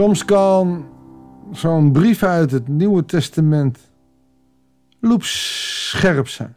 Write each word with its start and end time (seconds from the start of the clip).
Soms 0.00 0.24
kan 0.24 0.88
zo'n 1.52 1.92
brief 1.92 2.22
uit 2.22 2.50
het 2.50 2.68
Nieuwe 2.68 3.04
Testament 3.04 3.78
loepscherp 5.00 6.28
zijn. 6.28 6.56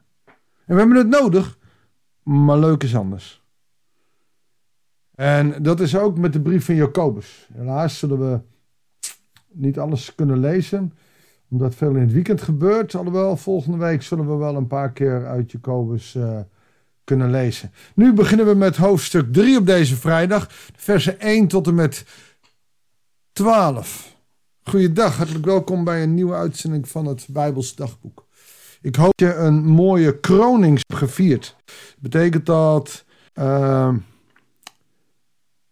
En 0.65 0.73
we 0.73 0.75
hebben 0.75 0.97
het 0.97 1.07
nodig, 1.07 1.57
maar 2.23 2.57
leuk 2.57 2.83
is 2.83 2.95
anders. 2.95 3.43
En 5.15 5.63
dat 5.63 5.79
is 5.79 5.97
ook 5.97 6.17
met 6.17 6.33
de 6.33 6.41
brief 6.41 6.65
van 6.65 6.75
Jacobus. 6.75 7.49
Helaas 7.53 7.99
zullen 7.99 8.19
we 8.19 8.39
niet 9.51 9.79
alles 9.79 10.15
kunnen 10.15 10.39
lezen, 10.39 10.93
omdat 11.49 11.75
veel 11.75 11.95
in 11.95 12.01
het 12.01 12.13
weekend 12.13 12.41
gebeurt. 12.41 12.95
Alhoewel, 12.95 13.37
volgende 13.37 13.77
week 13.77 14.01
zullen 14.01 14.29
we 14.29 14.35
wel 14.35 14.55
een 14.55 14.67
paar 14.67 14.91
keer 14.91 15.25
uit 15.25 15.51
Jacobus 15.51 16.15
uh, 16.15 16.39
kunnen 17.03 17.31
lezen. 17.31 17.71
Nu 17.95 18.13
beginnen 18.13 18.45
we 18.45 18.55
met 18.55 18.77
hoofdstuk 18.77 19.33
3 19.33 19.57
op 19.57 19.65
deze 19.65 19.95
vrijdag, 19.95 20.47
versen 20.75 21.19
1 21.19 21.47
tot 21.47 21.67
en 21.67 21.75
met 21.75 22.05
12. 23.33 24.15
Goeiedag, 24.63 25.17
hartelijk 25.17 25.45
welkom 25.45 25.83
bij 25.83 26.03
een 26.03 26.13
nieuwe 26.13 26.33
uitzending 26.33 26.87
van 26.87 27.05
het 27.05 27.27
Bijbels 27.29 27.75
Dagboek. 27.75 28.27
Ik 28.81 28.95
hoop 28.95 29.13
dat 29.15 29.27
je 29.29 29.35
een 29.35 29.65
mooie 29.65 30.19
kroning 30.19 30.79
gevierd. 30.93 31.55
Dat 31.65 31.75
betekent 31.99 32.45
dat 32.45 33.05
uh, 33.35 33.93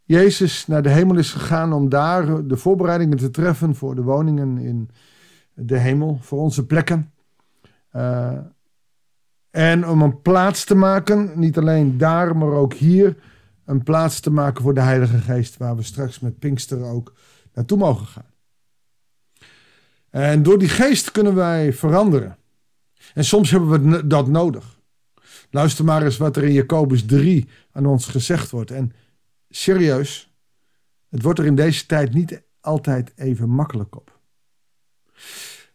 Jezus 0.03 0.67
naar 0.67 0.83
de 0.83 0.89
hemel 0.89 1.17
is 1.17 1.31
gegaan 1.31 1.73
om 1.73 1.89
daar 1.89 2.47
de 2.47 2.57
voorbereidingen 2.57 3.17
te 3.17 3.31
treffen 3.31 3.75
voor 3.75 3.95
de 3.95 4.03
woningen 4.03 4.57
in 4.57 4.89
de 5.53 5.77
hemel, 5.77 6.17
voor 6.21 6.39
onze 6.39 6.65
plekken. 6.65 7.11
Uh, 7.95 8.37
en 9.49 9.87
om 9.87 10.01
een 10.01 10.21
plaats 10.21 10.65
te 10.65 10.75
maken, 10.75 11.31
niet 11.35 11.57
alleen 11.57 11.97
daar, 11.97 12.37
maar 12.37 12.51
ook 12.51 12.73
hier, 12.73 13.15
een 13.65 13.83
plaats 13.83 14.19
te 14.19 14.31
maken 14.31 14.63
voor 14.63 14.73
de 14.73 14.81
Heilige 14.81 15.17
Geest, 15.17 15.57
waar 15.57 15.75
we 15.75 15.83
straks 15.83 16.19
met 16.19 16.39
Pinkster 16.39 16.83
ook 16.83 17.13
naartoe 17.53 17.77
mogen 17.77 18.05
gaan. 18.05 18.29
En 20.09 20.43
door 20.43 20.59
die 20.59 20.69
geest 20.69 21.11
kunnen 21.11 21.35
wij 21.35 21.73
veranderen. 21.73 22.37
En 23.13 23.25
soms 23.25 23.51
hebben 23.51 23.91
we 23.91 24.07
dat 24.07 24.27
nodig. 24.27 24.79
Luister 25.49 25.85
maar 25.85 26.03
eens 26.03 26.17
wat 26.17 26.35
er 26.37 26.43
in 26.43 26.53
Jacobus 26.53 27.05
3 27.05 27.47
aan 27.71 27.85
ons 27.85 28.05
gezegd 28.05 28.49
wordt. 28.49 28.71
En 28.71 28.93
serieus, 29.49 30.33
het 31.09 31.21
wordt 31.21 31.39
er 31.39 31.45
in 31.45 31.55
deze 31.55 31.85
tijd 31.85 32.13
niet 32.13 32.41
altijd 32.61 33.11
even 33.15 33.49
makkelijk 33.49 33.95
op. 33.95 34.19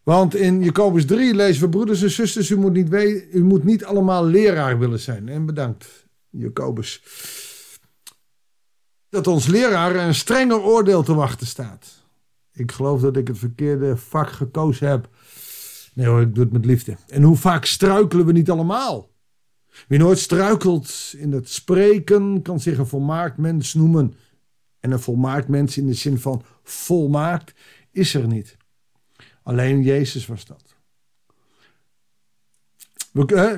Want 0.03 0.35
in 0.35 0.63
Jacobus 0.63 1.05
3 1.05 1.35
lezen 1.35 1.63
we, 1.63 1.69
broeders 1.69 2.01
en 2.01 2.11
zusters, 2.11 2.49
u 2.49 2.57
moet 2.57 2.73
niet, 2.73 2.93
u 3.31 3.43
moet 3.43 3.63
niet 3.63 3.85
allemaal 3.85 4.25
leraar 4.25 4.79
willen 4.79 4.99
zijn. 4.99 5.29
En 5.29 5.45
bedankt, 5.45 6.07
Jacobus. 6.29 7.01
Dat 9.09 9.27
ons 9.27 9.47
leraar 9.47 9.95
een 9.95 10.15
strenger 10.15 10.59
oordeel 10.59 11.03
te 11.03 11.13
wachten 11.13 11.47
staat. 11.47 12.05
Ik 12.51 12.71
geloof 12.71 13.01
dat 13.01 13.17
ik 13.17 13.27
het 13.27 13.37
verkeerde 13.37 13.97
vak 13.97 14.31
gekozen 14.31 14.87
heb. 14.87 15.09
Nee 15.93 16.07
hoor, 16.07 16.21
ik 16.21 16.35
doe 16.35 16.43
het 16.43 16.53
met 16.53 16.65
liefde. 16.65 16.97
En 17.07 17.23
hoe 17.23 17.35
vaak 17.35 17.65
struikelen 17.65 18.25
we 18.25 18.31
niet 18.31 18.49
allemaal? 18.49 19.09
Wie 19.87 19.99
nooit 19.99 20.19
struikelt 20.19 21.13
in 21.17 21.31
het 21.31 21.49
spreken, 21.49 22.41
kan 22.41 22.59
zich 22.59 22.77
een 22.77 22.87
volmaakt 22.87 23.37
mens 23.37 23.73
noemen. 23.73 24.13
En 24.79 24.91
een 24.91 24.99
volmaakt 24.99 25.47
mens 25.47 25.77
in 25.77 25.87
de 25.87 25.93
zin 25.93 26.19
van 26.19 26.43
volmaakt 26.63 27.53
is 27.91 28.13
er 28.13 28.27
niet. 28.27 28.57
Alleen 29.43 29.81
Jezus 29.81 30.25
was 30.25 30.45
dat. 30.45 30.76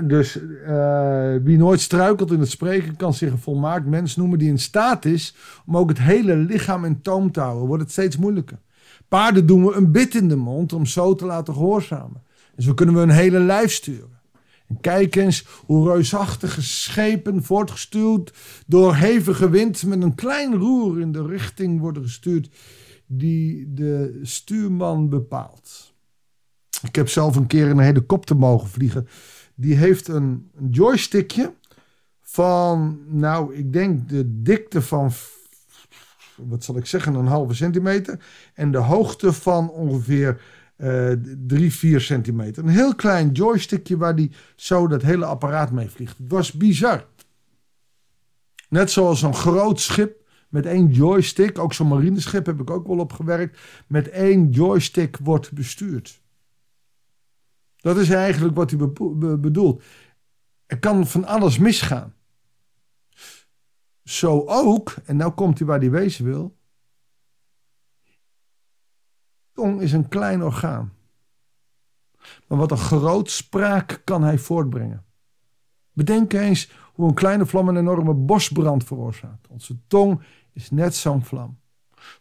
Dus 0.08 0.40
uh, 0.68 1.36
wie 1.44 1.58
nooit 1.58 1.80
struikelt 1.80 2.32
in 2.32 2.40
het 2.40 2.50
spreken 2.50 2.96
kan 2.96 3.14
zich 3.14 3.32
een 3.32 3.38
volmaakt 3.38 3.86
mens 3.86 4.16
noemen 4.16 4.40
die 4.40 4.50
in 4.50 4.60
staat 4.60 5.06
is 5.06 5.36
om 5.66 5.78
ook 5.78 5.90
het 5.90 6.00
hele 6.00 6.36
lichaam 6.36 6.86
in 6.86 7.02
toom 7.02 7.32
te 7.32 7.40
houden. 7.40 7.68
Wordt 7.68 7.84
het 7.84 7.92
steeds 7.92 8.18
moeilijker. 8.18 8.60
Paarden 9.08 9.46
doen 9.46 9.66
we 9.66 9.74
een 9.74 9.92
bit 9.92 10.16
in 10.16 10.28
de 10.28 10.36
mond 10.36 10.74
om 10.74 10.86
zo 10.86 11.16
te 11.16 11.26
laten 11.26 11.54
gehoorzamen. 11.54 12.24
En 12.56 12.64
zo 12.64 12.74
kunnen 12.74 12.96
we 12.96 13.02
een 13.02 13.10
hele 13.10 13.40
lijf 13.40 13.72
sturen. 13.72 14.20
En 14.68 14.80
kijk 14.82 15.16
eens 15.16 15.46
hoe 15.66 15.92
reusachtige 15.92 16.62
schepen 16.62 17.44
voortgestuurd 17.44 18.34
door 18.68 18.96
hevige 18.96 19.50
wind 19.50 19.86
met 19.86 20.04
een 20.04 20.16
klein 20.16 20.56
roer 20.56 21.00
in 21.00 21.12
de 21.12 21.26
richting 21.26 21.80
worden 21.80 22.04
gestuurd 22.04 22.50
die 23.08 23.74
de 23.74 24.20
stuurman 24.24 25.10
bepaalt. 25.10 25.94
Ik 26.84 26.96
heb 26.96 27.10
zelf 27.10 27.36
een 27.36 27.48
keer 27.48 27.66
in 27.66 27.78
een 27.78 27.84
helikopter 27.84 28.38
mogen 28.38 28.70
vliegen. 28.70 29.08
Die 29.60 29.76
heeft 29.76 30.08
een, 30.08 30.52
joystickje 30.70 31.54
van, 32.22 33.00
nou, 33.08 33.56
ik 33.56 33.74
denk 33.74 34.10
de 34.10 34.42
dikte 34.42 34.82
van, 34.82 35.12
wat 36.36 36.64
zal 36.64 36.78
ik 36.78 36.86
zeggen, 36.86 37.14
een 37.14 37.28
halve 37.28 37.54
centimeter. 37.54 38.20
En 38.54 38.72
de 38.72 38.78
hoogte 38.78 39.34
van 39.34 39.70
ongeveer 39.70 40.42
uh, 40.78 41.12
3, 41.48 41.74
4 41.74 42.02
centimeter. 42.02 42.64
Een 42.64 42.70
heel 42.70 42.96
klein 42.96 43.32
joystickje 43.32 43.98
waar 43.98 44.16
die 44.16 44.32
zo 44.56 44.88
dat 44.88 45.02
hele 45.02 45.26
apparaat 45.26 45.72
mee 45.72 45.90
vliegt. 45.90 46.18
Het 46.18 46.32
was 46.32 46.52
bizar. 46.52 47.06
Net 48.70 48.92
zoals 48.92 49.22
een 49.22 49.36
groot 49.36 49.80
schip 49.80 50.18
met 50.50 50.66
één 50.66 50.88
joystick, 50.88 51.60
ook 51.60 51.74
zo'n 51.74 51.88
marineschip 51.88 52.46
heb 52.46 52.62
ik 52.62 52.70
ook 52.70 52.88
wel 52.88 53.00
op 53.00 53.14
gewerkt, 53.14 53.60
met 53.88 54.10
één 54.10 54.50
joystick 54.50 55.18
wordt 55.18 55.52
bestuurd. 55.52 56.22
Dat 57.82 57.98
is 57.98 58.10
eigenlijk 58.10 58.56
wat 58.56 58.72
hij 58.72 58.80
bedoelt. 59.40 59.84
Er 60.66 60.80
kan 60.80 61.08
van 61.08 61.26
alles 61.26 61.58
misgaan. 61.58 62.14
Zo 64.04 64.44
ook, 64.46 64.96
en 65.06 65.16
nou 65.16 65.32
komt 65.32 65.58
hij 65.58 65.68
waar 65.68 65.80
hij 65.80 65.92
wezen 65.92 66.26
wil. 66.26 66.58
Tong 69.54 69.82
is 69.82 69.92
een 69.92 70.08
klein 70.08 70.44
orgaan. 70.44 70.94
Maar 72.48 72.58
wat 72.58 72.72
een 72.72 72.78
groot 72.78 73.30
spraak 73.30 74.02
kan 74.04 74.24
hij 74.24 74.38
voortbrengen. 74.38 75.06
Bedenk 75.92 76.34
eens 76.34 76.72
hoe 76.94 77.08
een 77.08 77.14
kleine 77.14 77.46
vlam 77.46 77.68
een 77.68 77.78
enorme 77.78 78.14
bosbrand 78.14 78.84
veroorzaakt. 78.84 79.48
Onze 79.48 79.78
tong 79.88 80.22
is 80.54 80.72
net 80.72 80.96
zo'n 80.96 81.26
vlam. 81.26 81.60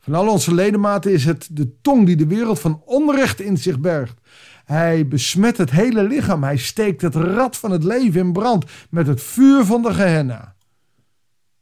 Van 0.00 0.14
al 0.14 0.28
onze 0.28 0.54
ledematen 0.54 1.12
is 1.12 1.24
het 1.24 1.48
de 1.50 1.80
tong 1.80 2.06
die 2.06 2.16
de 2.16 2.26
wereld 2.26 2.60
van 2.60 2.82
onrecht 2.84 3.40
in 3.40 3.56
zich 3.56 3.80
bergt. 3.80 4.20
Hij 4.64 5.08
besmet 5.08 5.56
het 5.56 5.70
hele 5.70 6.02
lichaam. 6.02 6.42
Hij 6.42 6.56
steekt 6.56 7.02
het 7.02 7.14
rad 7.14 7.56
van 7.56 7.70
het 7.70 7.84
leven 7.84 8.20
in 8.20 8.32
brand 8.32 8.64
met 8.90 9.06
het 9.06 9.22
vuur 9.22 9.64
van 9.64 9.82
de 9.82 9.94
Gehenna. 9.94 10.54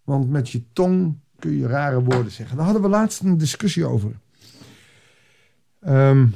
Want 0.04 0.30
met 0.30 0.50
je 0.50 0.62
tong 0.72 1.18
kun 1.38 1.56
je 1.56 1.66
rare 1.66 2.02
woorden 2.02 2.32
zeggen. 2.32 2.56
Daar 2.56 2.64
hadden 2.64 2.82
we 2.82 2.88
laatst 2.88 3.22
een 3.22 3.38
discussie 3.38 3.84
over. 3.84 4.10
Um, 5.88 6.34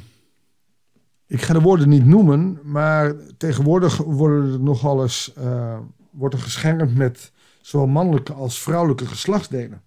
ik 1.27 1.41
ga 1.41 1.53
de 1.53 1.61
woorden 1.61 1.89
niet 1.89 2.05
noemen, 2.05 2.59
maar 2.63 3.13
tegenwoordig 3.37 3.97
worden 3.97 4.53
er 4.53 4.59
nogal 4.59 5.01
eens, 5.01 5.33
uh, 5.37 5.77
wordt 6.11 6.35
er 6.35 6.41
geschermd 6.41 6.95
met 6.95 7.31
zowel 7.61 7.87
mannelijke 7.87 8.33
als 8.33 8.59
vrouwelijke 8.59 9.05
geslachtsdelen. 9.05 9.81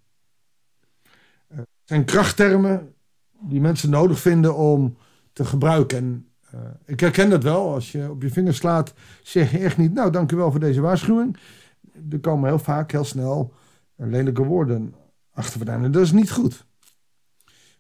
Zijn 1.85 2.05
krachttermen 2.05 2.95
die 3.41 3.61
mensen 3.61 3.91
nodig 3.91 4.21
vinden 4.21 4.57
om 4.57 4.97
te 5.33 5.45
gebruiken. 5.45 5.99
En 5.99 6.29
uh, 6.55 6.61
ik 6.85 7.01
herken 7.01 7.31
dat 7.31 7.43
wel. 7.43 7.73
Als 7.73 7.93
je 7.93 8.11
op 8.11 8.23
je 8.23 8.31
vingers 8.31 8.57
slaat, 8.57 8.95
zeg 9.23 9.51
je 9.51 9.59
echt 9.59 9.77
niet, 9.77 9.93
nou 9.93 10.11
dank 10.11 10.33
u 10.33 10.37
wel 10.37 10.51
voor 10.51 10.61
deze 10.61 10.81
waarschuwing. 10.81 11.37
Er 12.11 12.21
komen 12.21 12.49
heel 12.49 12.59
vaak, 12.59 12.93
heel 12.93 13.05
snel, 13.05 13.53
lelijke 13.97 14.45
woorden 14.45 14.95
achter 15.33 15.57
vandaan. 15.57 15.85
En 15.85 15.93
dat 15.93 16.03
is 16.03 16.13
niet 16.13 16.31
goed. 16.31 16.67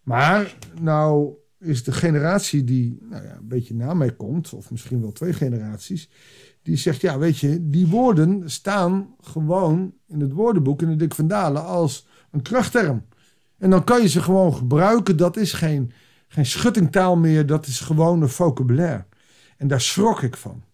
Maar, 0.02 0.56
nou 0.80 1.34
is 1.58 1.84
de 1.84 1.92
generatie 1.92 2.64
die 2.64 2.98
nou 3.00 3.24
ja, 3.24 3.36
een 3.36 3.48
beetje 3.48 3.74
na 3.74 3.94
mij 3.94 4.12
komt, 4.12 4.52
of 4.52 4.70
misschien 4.70 5.00
wel 5.00 5.12
twee 5.12 5.32
generaties, 5.32 6.10
die 6.62 6.76
zegt, 6.76 7.00
ja 7.00 7.18
weet 7.18 7.38
je, 7.38 7.68
die 7.68 7.86
woorden 7.86 8.50
staan 8.50 9.14
gewoon 9.20 9.94
in 10.06 10.20
het 10.20 10.32
woordenboek 10.32 10.82
in 10.82 10.88
de 10.88 10.96
Dik 10.96 11.14
van 11.14 11.28
Dalen 11.28 11.64
als 11.64 12.06
een 12.30 12.42
krachtterm. 12.42 13.04
En 13.64 13.70
dan 13.70 13.84
kan 13.84 14.02
je 14.02 14.08
ze 14.08 14.22
gewoon 14.22 14.54
gebruiken, 14.54 15.16
dat 15.16 15.36
is 15.36 15.52
geen, 15.52 15.92
geen 16.28 16.46
schuttingtaal 16.46 17.16
meer, 17.16 17.46
dat 17.46 17.66
is 17.66 17.80
gewoon 17.80 18.22
een 18.22 18.28
vocabulaire. 18.28 19.04
En 19.56 19.68
daar 19.68 19.80
schrok 19.80 20.22
ik 20.22 20.36
van. 20.36 20.64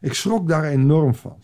Ik 0.00 0.14
schrok 0.14 0.48
daar 0.48 0.64
enorm 0.64 1.14
van. 1.14 1.42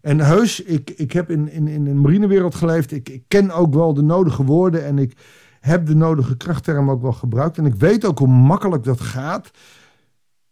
En 0.00 0.20
heus, 0.20 0.62
ik, 0.62 0.90
ik 0.90 1.12
heb 1.12 1.30
in, 1.30 1.50
in, 1.50 1.68
in 1.68 1.86
een 1.86 2.00
marinewereld 2.00 2.54
geleefd. 2.54 2.92
Ik, 2.92 3.08
ik 3.08 3.24
ken 3.28 3.50
ook 3.50 3.74
wel 3.74 3.94
de 3.94 4.02
nodige 4.02 4.44
woorden. 4.44 4.84
En 4.84 4.98
ik, 4.98 5.16
heb 5.64 5.86
de 5.86 5.94
nodige 5.94 6.36
krachtterm 6.36 6.90
ook 6.90 7.02
wel 7.02 7.12
gebruikt. 7.12 7.58
En 7.58 7.66
ik 7.66 7.74
weet 7.74 8.04
ook 8.04 8.18
hoe 8.18 8.28
makkelijk 8.28 8.84
dat 8.84 9.00
gaat. 9.00 9.50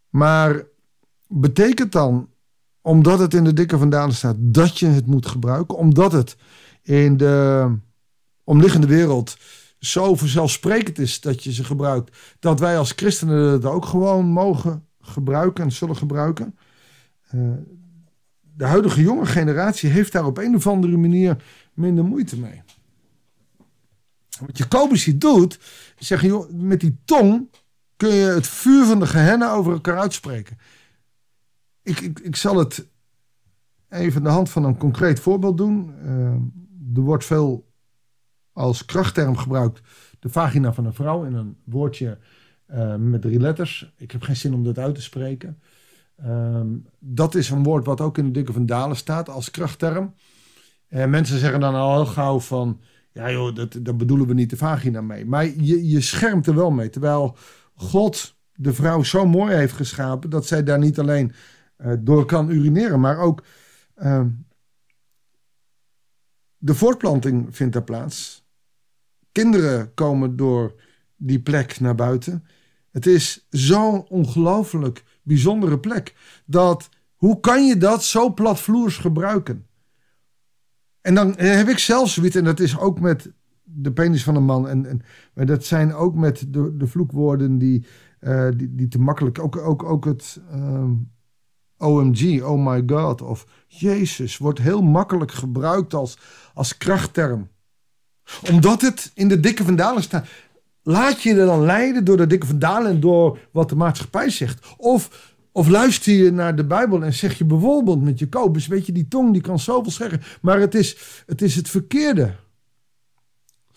Maar 0.09 0.63
betekent 1.27 1.91
dan, 1.91 2.29
omdat 2.81 3.19
het 3.19 3.33
in 3.33 3.43
de 3.43 3.53
dikke 3.53 3.77
vandaan 3.77 4.11
staat, 4.11 4.35
dat 4.39 4.79
je 4.79 4.87
het 4.87 5.05
moet 5.05 5.25
gebruiken? 5.25 5.77
Omdat 5.77 6.11
het 6.11 6.35
in 6.83 7.17
de 7.17 7.69
omliggende 8.43 8.87
wereld 8.87 9.37
zo 9.79 10.15
vanzelfsprekend 10.15 10.99
is 10.99 11.21
dat 11.21 11.43
je 11.43 11.53
ze 11.53 11.63
gebruikt, 11.63 12.17
dat 12.39 12.59
wij 12.59 12.77
als 12.77 12.91
christenen 12.95 13.51
het 13.51 13.65
ook 13.65 13.85
gewoon 13.85 14.25
mogen 14.25 14.87
gebruiken 14.99 15.63
en 15.63 15.71
zullen 15.71 15.95
gebruiken? 15.95 16.57
Uh, 17.35 17.53
de 18.41 18.65
huidige 18.65 19.01
jonge 19.01 19.25
generatie 19.25 19.89
heeft 19.89 20.11
daar 20.11 20.25
op 20.25 20.37
een 20.37 20.55
of 20.55 20.67
andere 20.67 20.97
manier 20.97 21.43
minder 21.73 22.03
moeite 22.03 22.39
mee. 22.39 22.61
Wat 24.39 24.57
Jacobus 24.57 25.03
hier 25.03 25.19
doet, 25.19 25.59
zeggen, 25.97 26.27
joh, 26.27 26.51
met 26.51 26.79
die 26.79 26.97
tong 27.05 27.49
kun 27.97 28.09
je 28.09 28.25
het 28.25 28.47
vuur 28.47 28.85
van 28.85 28.99
de 28.99 29.07
gehennen 29.07 29.51
over 29.51 29.73
elkaar 29.73 29.99
uitspreken. 29.99 30.57
Ik, 31.81 31.99
ik, 31.99 32.19
ik 32.19 32.35
zal 32.35 32.57
het 32.57 32.87
even 33.89 34.17
aan 34.17 34.23
de 34.23 34.29
hand 34.29 34.49
van 34.49 34.63
een 34.63 34.77
concreet 34.77 35.19
voorbeeld 35.19 35.57
doen. 35.57 35.93
Uh, 36.05 36.35
er 36.95 37.01
wordt 37.01 37.25
veel 37.25 37.71
als 38.51 38.85
krachtterm 38.85 39.37
gebruikt 39.37 39.81
de 40.19 40.29
vagina 40.29 40.73
van 40.73 40.85
een 40.85 40.93
vrouw 40.93 41.23
in 41.23 41.33
een 41.33 41.57
woordje 41.63 42.17
uh, 42.73 42.95
met 42.95 43.21
drie 43.21 43.39
letters. 43.39 43.93
Ik 43.97 44.11
heb 44.11 44.21
geen 44.21 44.35
zin 44.35 44.53
om 44.53 44.63
dat 44.63 44.77
uit 44.77 44.95
te 44.95 45.01
spreken. 45.01 45.59
Uh, 46.25 46.61
dat 46.99 47.35
is 47.35 47.49
een 47.49 47.63
woord 47.63 47.85
wat 47.85 48.01
ook 48.01 48.17
in 48.17 48.25
de 48.25 48.31
dikke 48.31 48.53
van 48.53 48.65
Dalen 48.65 48.95
staat 48.95 49.29
als 49.29 49.51
krachtterm. 49.51 50.13
En 50.87 51.09
mensen 51.09 51.39
zeggen 51.39 51.59
dan 51.59 51.75
al 51.75 51.95
heel 51.95 52.05
gauw 52.05 52.39
van... 52.39 52.79
Ja 53.11 53.31
joh, 53.31 53.55
dat, 53.55 53.77
daar 53.81 53.95
bedoelen 53.95 54.27
we 54.27 54.33
niet 54.33 54.49
de 54.49 54.57
vagina 54.57 55.01
mee. 55.01 55.25
Maar 55.25 55.45
je, 55.45 55.89
je 55.89 56.01
schermt 56.01 56.47
er 56.47 56.55
wel 56.55 56.71
mee. 56.71 56.89
Terwijl 56.89 57.37
God 57.75 58.35
de 58.53 58.73
vrouw 58.73 59.03
zo 59.03 59.25
mooi 59.25 59.55
heeft 59.55 59.73
geschapen... 59.73 60.29
dat 60.29 60.45
zij 60.45 60.63
daar 60.63 60.79
niet 60.79 60.99
alleen 60.99 61.31
uh, 61.77 61.93
door 61.99 62.25
kan 62.25 62.49
urineren... 62.49 62.99
maar 62.99 63.17
ook 63.17 63.43
uh, 63.97 64.21
de 66.63 66.75
voortplanting 66.75 67.55
vindt 67.55 67.75
er 67.75 67.83
plaats. 67.83 68.45
Kinderen 69.31 69.93
komen 69.93 70.35
door 70.35 70.81
die 71.15 71.41
plek 71.41 71.79
naar 71.79 71.95
buiten. 71.95 72.45
Het 72.91 73.05
is 73.05 73.47
zo'n 73.49 74.07
ongelooflijk 74.07 75.03
bijzondere 75.21 75.79
plek. 75.79 76.15
Dat, 76.45 76.89
hoe 77.15 77.39
kan 77.39 77.67
je 77.67 77.77
dat 77.77 78.03
zo 78.03 78.33
platvloers 78.33 78.97
gebruiken? 78.97 79.65
En 81.01 81.15
dan 81.15 81.33
heb 81.37 81.67
ik 81.67 81.77
zelf 81.77 82.09
zoiets, 82.09 82.35
en 82.35 82.43
dat 82.43 82.59
is 82.59 82.79
ook 82.79 82.99
met 82.99 83.31
de 83.63 83.91
penis 83.91 84.23
van 84.23 84.35
een 84.35 84.45
man. 84.45 84.67
En, 84.67 84.85
en, 84.85 85.01
maar 85.33 85.45
dat 85.45 85.65
zijn 85.65 85.93
ook 85.93 86.15
met 86.15 86.45
de, 86.53 86.77
de 86.77 86.87
vloekwoorden 86.87 87.57
die, 87.57 87.85
uh, 88.21 88.49
die, 88.55 88.75
die 88.75 88.87
te 88.87 88.99
makkelijk. 88.99 89.39
Ook, 89.39 89.57
ook, 89.57 89.83
ook 89.83 90.05
het 90.05 90.41
um, 90.53 91.11
OMG, 91.83 92.41
oh 92.41 92.65
my 92.65 92.83
god, 92.85 93.21
of 93.21 93.45
Jezus 93.67 94.37
wordt 94.37 94.59
heel 94.59 94.81
makkelijk 94.81 95.31
gebruikt 95.31 95.93
als, 95.93 96.17
als 96.53 96.77
krachtterm. 96.77 97.49
Omdat 98.51 98.81
het 98.81 99.11
in 99.13 99.27
de 99.27 99.39
dikke 99.39 99.63
vandalen 99.63 100.03
staat. 100.03 100.27
Laat 100.83 101.21
je 101.21 101.29
er 101.29 101.45
dan 101.45 101.65
leiden 101.65 102.05
door 102.05 102.17
de 102.17 102.27
dikke 102.27 102.45
vandalen 102.45 102.91
en 102.91 102.99
door 102.99 103.39
wat 103.51 103.69
de 103.69 103.75
maatschappij 103.75 104.29
zegt. 104.29 104.65
Of 104.77 105.31
of 105.55 105.67
luister 105.67 106.13
je 106.13 106.31
naar 106.31 106.55
de 106.55 106.65
Bijbel 106.65 107.03
en 107.03 107.13
zeg 107.13 107.37
je 107.37 107.45
bijvoorbeeld 107.45 108.01
met 108.01 108.19
Jacobus, 108.19 108.67
weet 108.67 108.85
je, 108.85 108.91
die 108.91 109.07
tong 109.07 109.33
die 109.33 109.41
kan 109.41 109.59
zoveel 109.59 109.91
zeggen, 109.91 110.21
maar 110.41 110.59
het 110.59 110.75
is, 110.75 110.97
het 111.25 111.41
is 111.41 111.55
het 111.55 111.69
verkeerde. 111.69 112.35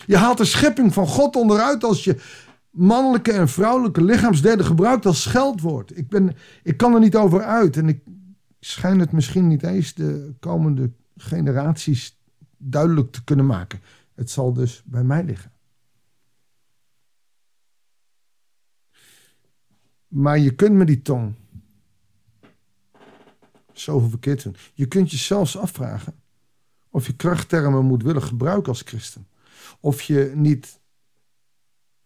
Je 0.06 0.16
haalt 0.16 0.38
de 0.38 0.44
schepping 0.44 0.94
van 0.94 1.06
God 1.06 1.36
onderuit 1.36 1.84
als 1.84 2.04
je 2.04 2.16
mannelijke 2.76 3.32
en 3.32 3.48
vrouwelijke 3.48 4.02
lichaamsdelen 4.02 4.64
gebruikt 4.64 5.06
als 5.06 5.22
scheldwoord. 5.22 5.98
Ik, 5.98 6.08
ben, 6.08 6.36
ik 6.62 6.76
kan 6.76 6.94
er 6.94 7.00
niet 7.00 7.16
over 7.16 7.42
uit 7.42 7.76
en 7.76 7.88
ik 7.88 8.00
schijn 8.60 8.98
het 9.00 9.12
misschien 9.12 9.48
niet 9.48 9.62
eens 9.62 9.94
de 9.94 10.34
komende 10.40 10.90
generaties 11.16 12.18
duidelijk 12.56 13.12
te 13.12 13.24
kunnen 13.24 13.46
maken. 13.46 13.80
Het 14.14 14.30
zal 14.30 14.52
dus 14.52 14.82
bij 14.84 15.04
mij 15.04 15.24
liggen. 15.24 15.52
Maar 20.08 20.38
je 20.38 20.54
kunt 20.54 20.74
met 20.74 20.86
die 20.86 21.02
tong 21.02 21.34
zoveel 23.72 24.08
verkeerd 24.08 24.42
doen. 24.42 24.56
Je 24.74 24.86
kunt 24.86 25.10
je 25.10 25.16
zelfs 25.16 25.58
afvragen 25.58 26.14
of 26.90 27.06
je 27.06 27.16
krachttermen 27.16 27.84
moet 27.84 28.02
willen 28.02 28.22
gebruiken 28.22 28.68
als 28.68 28.82
christen. 28.82 29.26
Of 29.80 30.02
je 30.02 30.32
niet 30.34 30.80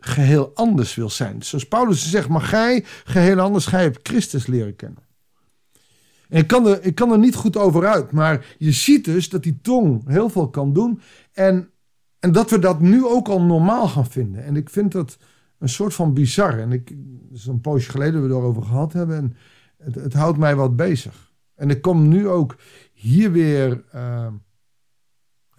geheel 0.01 0.51
anders 0.55 0.95
wil 0.95 1.11
zijn. 1.11 1.43
Zoals 1.43 1.69
Paulus 1.69 2.11
zegt, 2.11 2.29
maar 2.29 2.41
gij 2.41 2.85
geheel 3.05 3.39
anders, 3.39 3.67
gij 3.67 3.83
hebt 3.83 4.09
Christus 4.09 4.47
leren 4.47 4.77
kennen. 4.77 5.03
En 6.29 6.39
ik 6.39 6.47
kan, 6.47 6.67
er, 6.67 6.85
ik 6.85 6.95
kan 6.95 7.13
er 7.13 7.19
niet 7.19 7.35
goed 7.35 7.57
over 7.57 7.87
uit, 7.87 8.11
maar 8.11 8.47
je 8.59 8.73
ziet 8.73 9.05
dus 9.05 9.29
dat 9.29 9.43
die 9.43 9.59
tong 9.63 10.09
heel 10.09 10.29
veel 10.29 10.51
kan 10.51 10.73
doen. 10.73 11.01
En, 11.33 11.71
en 12.19 12.33
dat 12.33 12.51
we 12.51 12.59
dat 12.59 12.81
nu 12.81 13.07
ook 13.07 13.29
al 13.29 13.43
normaal 13.43 13.89
gaan 13.89 14.07
vinden. 14.07 14.45
En 14.45 14.57
ik 14.57 14.71
vind 14.71 14.93
dat 14.93 15.19
een 15.59 15.69
soort 15.69 15.95
van 15.95 16.15
bizar. 16.15 16.59
En 16.59 16.73
ik, 16.73 16.93
dat 17.31 17.45
een 17.45 17.61
poosje 17.61 17.91
geleden 17.91 18.23
we 18.23 18.29
het 18.29 18.37
erover 18.37 18.63
gehad 18.63 18.93
hebben. 18.93 19.17
En 19.17 19.37
het, 19.77 19.95
het 19.95 20.13
houdt 20.13 20.39
mij 20.39 20.57
wat 20.57 20.77
bezig. 20.77 21.33
En 21.55 21.71
ik 21.71 21.83
kom 21.83 22.09
nu 22.09 22.29
ook 22.29 22.57
hier 22.93 23.33
weer 23.33 23.85
uh, 23.95 24.27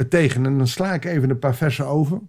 tegen. 0.09 0.45
En 0.45 0.57
dan 0.57 0.67
sla 0.67 0.93
ik 0.93 1.05
even 1.05 1.29
een 1.29 1.39
paar 1.39 1.55
versen 1.55 1.87
over. 1.87 2.21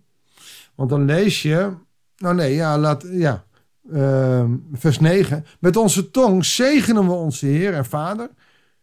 Want 0.74 0.90
dan 0.90 1.04
lees 1.04 1.42
je. 1.42 1.72
Nou 2.22 2.34
nee, 2.34 2.54
ja, 2.54 2.78
laat. 2.78 3.04
Ja. 3.10 3.44
Uh, 3.90 4.44
vers 4.72 4.98
9. 4.98 5.44
Met 5.60 5.76
onze 5.76 6.10
tong 6.10 6.44
zegenen 6.44 7.06
we 7.06 7.12
onze 7.12 7.46
Heer 7.46 7.74
en 7.74 7.84
Vader. 7.84 8.30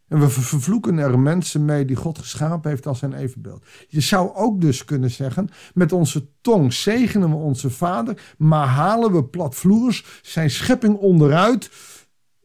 En 0.08 0.20
we 0.20 0.28
vervloeken 0.28 0.98
er 0.98 1.18
mensen 1.18 1.64
mee 1.64 1.84
die 1.84 1.96
God 1.96 2.18
geschapen 2.18 2.70
heeft 2.70 2.86
als 2.86 2.98
zijn 2.98 3.12
evenbeeld. 3.12 3.64
Je 3.88 4.00
zou 4.00 4.34
ook 4.34 4.60
dus 4.60 4.84
kunnen 4.84 5.10
zeggen: 5.10 5.48
met 5.74 5.92
onze 5.92 6.26
tong 6.40 6.72
zegenen 6.72 7.30
we 7.30 7.36
onze 7.36 7.70
Vader, 7.70 8.34
maar 8.38 8.66
halen 8.66 9.12
we 9.12 9.24
platvloers 9.24 10.20
zijn 10.22 10.50
schepping 10.50 10.96
onderuit 10.96 11.70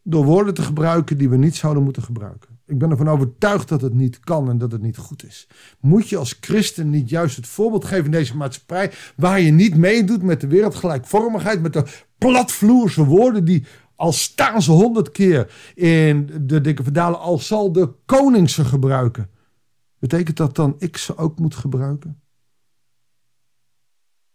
door 0.04 0.26
woorden 0.26 0.54
te 0.54 0.62
gebruiken 0.62 1.18
die 1.18 1.30
we 1.30 1.38
niet 1.38 1.56
zouden 1.56 1.84
moeten 1.84 2.04
gebruiken. 2.04 2.55
Ik 2.68 2.78
ben 2.78 2.92
ervan 2.92 3.10
overtuigd 3.10 3.70
dat 3.70 3.82
het 3.82 3.94
niet 3.94 4.20
kan 4.20 4.50
en 4.50 4.58
dat 4.58 4.72
het 4.72 4.82
niet 4.82 4.98
goed 4.98 5.26
is. 5.26 5.48
Moet 5.80 6.10
je 6.10 6.18
als 6.18 6.38
christen 6.40 6.90
niet 6.90 7.10
juist 7.10 7.36
het 7.36 7.48
voorbeeld 7.48 7.86
geven 7.86 8.06
in 8.06 8.12
deze 8.12 8.38
maatschappij, 8.38 8.92
waar 9.16 9.42
je 9.42 9.52
niet 9.52 9.76
meedoet 9.78 10.22
met 10.22 10.42
de 10.42 10.48
wereldgelijkvormigheid, 10.48 11.62
met 11.62 11.74
de 11.74 11.86
platvloerse 12.18 13.06
woorden 13.06 13.46
die 13.46 13.66
al 13.96 14.12
staan 14.12 14.62
ze 14.62 14.72
honderd 14.72 15.12
keer 15.12 15.54
in 15.76 16.30
de 16.42 16.62
dikke 16.62 16.84
verdalen, 16.84 17.20
al 17.20 17.40
zal 17.40 17.72
de 17.72 17.94
koning 18.06 18.50
ze 18.50 18.66
gebruiken. 18.66 19.30
Betekent 20.00 20.38
dat 20.38 20.56
dan 20.56 20.76
ik 20.78 20.98
ze 20.98 21.18
ook 21.18 21.40
moet 21.40 21.56
gebruiken? 21.56 22.22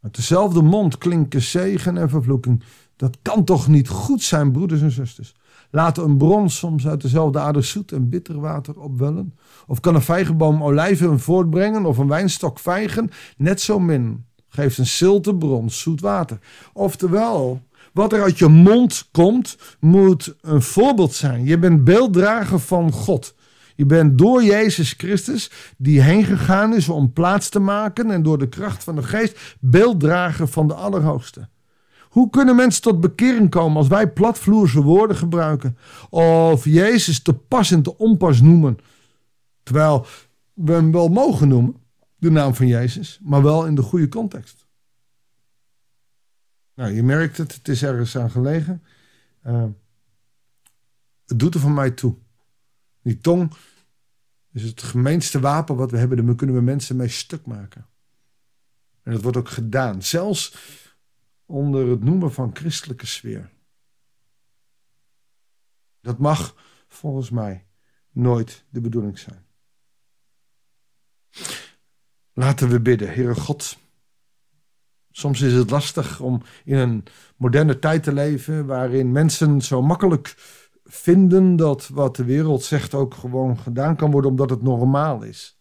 Uit 0.00 0.16
dezelfde 0.16 0.62
mond 0.62 0.98
klinken 0.98 1.42
zegen 1.42 1.96
en 1.96 2.08
vervloeking. 2.08 2.62
Dat 3.00 3.18
kan 3.22 3.44
toch 3.44 3.68
niet 3.68 3.88
goed 3.88 4.22
zijn, 4.22 4.52
broeders 4.52 4.80
en 4.80 4.90
zusters? 4.90 5.34
Laat 5.70 5.98
een 5.98 6.16
bron 6.16 6.50
soms 6.50 6.86
uit 6.86 7.00
dezelfde 7.00 7.38
aarde 7.38 7.60
zoet 7.60 7.92
en 7.92 8.08
bitter 8.08 8.40
water 8.40 8.80
opwellen? 8.80 9.34
Of 9.66 9.80
kan 9.80 9.94
een 9.94 10.02
vijgenboom 10.02 10.62
olijven 10.62 11.20
voortbrengen 11.20 11.84
of 11.84 11.98
een 11.98 12.08
wijnstok 12.08 12.58
vijgen? 12.58 13.10
Net 13.36 13.60
zo 13.60 13.78
min 13.78 14.24
geeft 14.48 14.78
een 14.78 14.86
zilte 14.86 15.34
bron 15.34 15.70
zoet 15.70 16.00
water. 16.00 16.38
Oftewel, 16.72 17.60
wat 17.92 18.12
er 18.12 18.22
uit 18.22 18.38
je 18.38 18.48
mond 18.48 19.08
komt, 19.10 19.56
moet 19.78 20.36
een 20.40 20.62
voorbeeld 20.62 21.12
zijn. 21.12 21.44
Je 21.44 21.58
bent 21.58 21.84
beelddrager 21.84 22.60
van 22.60 22.92
God. 22.92 23.34
Je 23.76 23.86
bent 23.86 24.18
door 24.18 24.44
Jezus 24.44 24.94
Christus, 24.96 25.50
die 25.76 26.00
heen 26.00 26.24
gegaan 26.24 26.74
is 26.74 26.88
om 26.88 27.12
plaats 27.12 27.48
te 27.48 27.60
maken 27.60 28.10
en 28.10 28.22
door 28.22 28.38
de 28.38 28.48
kracht 28.48 28.84
van 28.84 28.94
de 28.94 29.02
geest, 29.02 29.56
beelddrager 29.60 30.48
van 30.48 30.68
de 30.68 30.74
Allerhoogste. 30.74 31.48
Hoe 32.10 32.30
kunnen 32.30 32.56
mensen 32.56 32.82
tot 32.82 33.00
bekering 33.00 33.50
komen 33.50 33.76
als 33.76 33.88
wij 33.88 34.12
platvloerse 34.12 34.82
woorden 34.82 35.16
gebruiken? 35.16 35.78
Of 36.10 36.64
Jezus 36.64 37.22
te 37.22 37.34
pas 37.34 37.70
en 37.70 37.82
te 37.82 37.98
onpas 37.98 38.40
noemen? 38.40 38.78
Terwijl 39.62 40.06
we 40.52 40.72
hem 40.72 40.92
wel 40.92 41.08
mogen 41.08 41.48
noemen, 41.48 41.76
de 42.16 42.30
naam 42.30 42.54
van 42.54 42.66
Jezus, 42.66 43.18
maar 43.22 43.42
wel 43.42 43.66
in 43.66 43.74
de 43.74 43.82
goede 43.82 44.08
context. 44.08 44.66
Nou, 46.74 46.92
je 46.92 47.02
merkt 47.02 47.36
het, 47.36 47.54
het 47.54 47.68
is 47.68 47.82
ergens 47.82 48.16
aan 48.16 48.30
gelegen. 48.30 48.82
Uh, 49.46 49.64
het 51.26 51.38
doet 51.38 51.54
er 51.54 51.60
van 51.60 51.74
mij 51.74 51.90
toe. 51.90 52.16
Die 53.02 53.18
tong 53.18 53.52
is 54.52 54.62
het 54.62 54.82
gemeenste 54.82 55.40
wapen 55.40 55.76
wat 55.76 55.90
we 55.90 55.96
hebben. 55.96 56.26
Daar 56.26 56.34
kunnen 56.34 56.56
we 56.56 56.62
mensen 56.62 56.96
mee 56.96 57.08
stuk 57.08 57.46
maken. 57.46 57.86
En 59.02 59.12
dat 59.12 59.22
wordt 59.22 59.36
ook 59.36 59.48
gedaan. 59.48 60.02
Zelfs 60.02 60.54
onder 61.50 61.88
het 61.88 62.04
noemen 62.04 62.32
van 62.32 62.50
christelijke 62.52 63.06
sfeer. 63.06 63.50
Dat 66.00 66.18
mag 66.18 66.54
volgens 66.88 67.30
mij 67.30 67.66
nooit 68.10 68.64
de 68.70 68.80
bedoeling 68.80 69.18
zijn. 69.18 69.44
Laten 72.32 72.68
we 72.68 72.80
bidden, 72.80 73.14
Heere 73.14 73.34
God. 73.34 73.78
Soms 75.10 75.40
is 75.40 75.52
het 75.52 75.70
lastig 75.70 76.20
om 76.20 76.42
in 76.64 76.76
een 76.76 77.04
moderne 77.36 77.78
tijd 77.78 78.02
te 78.02 78.12
leven 78.12 78.66
waarin 78.66 79.12
mensen 79.12 79.62
zo 79.62 79.82
makkelijk 79.82 80.34
vinden 80.84 81.56
dat 81.56 81.88
wat 81.88 82.16
de 82.16 82.24
wereld 82.24 82.62
zegt 82.62 82.94
ook 82.94 83.14
gewoon 83.14 83.58
gedaan 83.58 83.96
kan 83.96 84.10
worden 84.10 84.30
omdat 84.30 84.50
het 84.50 84.62
normaal 84.62 85.22
is. 85.22 85.59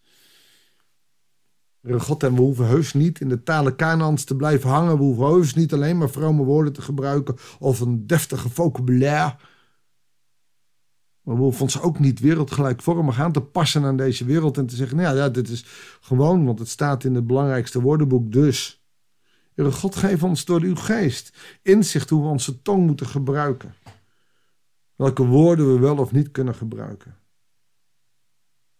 God, 1.88 2.22
en 2.22 2.34
we 2.34 2.40
hoeven 2.40 2.66
heus 2.66 2.92
niet 2.92 3.20
in 3.20 3.28
de 3.28 3.42
talen 3.42 3.76
Kanaans 3.76 4.24
te 4.24 4.36
blijven 4.36 4.70
hangen. 4.70 4.96
We 4.96 5.02
hoeven 5.02 5.26
heus 5.26 5.54
niet 5.54 5.72
alleen 5.72 5.98
maar 5.98 6.10
vrome 6.10 6.44
woorden 6.44 6.72
te 6.72 6.82
gebruiken 6.82 7.36
of 7.58 7.80
een 7.80 8.06
deftige 8.06 8.48
vocabulaire. 8.48 9.36
Maar 11.22 11.36
we 11.36 11.42
hoeven 11.42 11.62
ons 11.62 11.80
ook 11.80 11.98
niet 11.98 12.20
wereldgelijkvormig 12.20 13.20
aan 13.20 13.32
te 13.32 13.40
passen 13.40 13.84
aan 13.84 13.96
deze 13.96 14.24
wereld 14.24 14.58
en 14.58 14.66
te 14.66 14.76
zeggen: 14.76 14.96
nou 14.96 15.16
ja, 15.16 15.28
dit 15.28 15.48
is 15.48 15.64
gewoon, 16.00 16.44
want 16.44 16.58
het 16.58 16.68
staat 16.68 17.04
in 17.04 17.14
het 17.14 17.26
belangrijkste 17.26 17.80
woordenboek, 17.80 18.32
dus 18.32 18.80
Heere 19.54 19.72
God, 19.72 19.96
geef 19.96 20.22
ons 20.22 20.44
door 20.44 20.60
uw 20.60 20.76
geest 20.76 21.36
inzicht 21.62 22.10
hoe 22.10 22.22
we 22.22 22.28
onze 22.28 22.62
tong 22.62 22.86
moeten 22.86 23.06
gebruiken. 23.06 23.74
Welke 24.96 25.24
woorden 25.24 25.72
we 25.72 25.78
wel 25.78 25.96
of 25.96 26.12
niet 26.12 26.30
kunnen 26.30 26.54
gebruiken. 26.54 27.16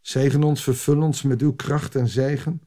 Zegen 0.00 0.42
ons, 0.42 0.62
vervul 0.62 1.02
ons 1.02 1.23
met 1.23 1.40
uw 1.40 1.52
kracht 1.52 1.95
en 1.95 2.09
zegen. 2.09 2.62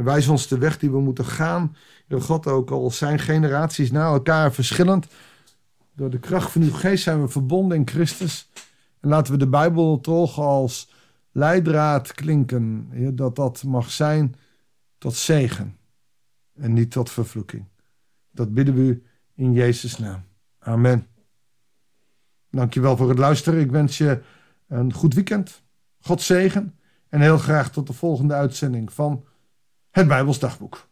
En 0.00 0.06
wijs 0.06 0.28
ons 0.28 0.46
de 0.46 0.58
weg 0.58 0.78
die 0.78 0.90
we 0.90 1.00
moeten 1.00 1.24
gaan. 1.24 1.76
Heer 2.08 2.20
God, 2.20 2.46
ook 2.46 2.70
al 2.70 2.90
zijn 2.90 3.18
generaties 3.18 3.90
na 3.90 4.04
elkaar 4.04 4.52
verschillend. 4.52 5.06
Door 5.94 6.10
de 6.10 6.18
kracht 6.18 6.50
van 6.50 6.62
uw 6.62 6.72
geest 6.72 7.02
zijn 7.02 7.22
we 7.22 7.28
verbonden 7.28 7.76
in 7.76 7.88
Christus. 7.88 8.50
En 9.00 9.08
laten 9.08 9.32
we 9.32 9.38
de 9.38 9.48
Bijbel 9.48 10.00
toch 10.00 10.38
als 10.38 10.90
leidraad 11.32 12.12
klinken. 12.12 12.90
Dat 13.16 13.36
dat 13.36 13.62
mag 13.62 13.90
zijn 13.90 14.34
tot 14.98 15.14
zegen 15.14 15.76
en 16.54 16.72
niet 16.72 16.90
tot 16.90 17.10
vervloeking. 17.10 17.64
Dat 18.30 18.54
bidden 18.54 18.74
we 18.74 18.80
u 18.80 19.02
in 19.34 19.52
Jezus' 19.52 19.98
naam. 19.98 20.22
Amen. 20.58 21.06
Dankjewel 22.50 22.96
voor 22.96 23.08
het 23.08 23.18
luisteren. 23.18 23.60
Ik 23.60 23.70
wens 23.70 23.98
je 23.98 24.22
een 24.68 24.92
goed 24.92 25.14
weekend. 25.14 25.62
God 26.00 26.22
zegen. 26.22 26.78
En 27.08 27.20
heel 27.20 27.38
graag 27.38 27.70
tot 27.70 27.86
de 27.86 27.92
volgende 27.92 28.34
uitzending 28.34 28.92
van 28.92 29.24
het 29.90 30.08
Bijbels 30.08 30.38
Dagboek. 30.38 30.89